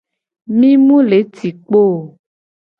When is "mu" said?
0.85-0.97